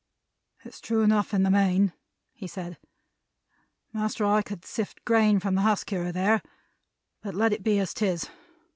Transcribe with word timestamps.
"It's 0.65 0.81
true 0.81 1.03
enough 1.03 1.31
in 1.31 1.43
the 1.43 1.51
main," 1.51 1.93
he 2.33 2.47
said, 2.47 2.79
"master, 3.93 4.25
I 4.25 4.41
could 4.41 4.65
sift 4.65 5.05
grain 5.05 5.39
from 5.39 5.53
the 5.53 5.61
husk 5.61 5.91
here 5.91 6.05
and 6.05 6.13
there, 6.15 6.41
but 7.21 7.35
let 7.35 7.53
it 7.53 7.61
be 7.61 7.77
as 7.77 7.93
'tis. 7.93 8.27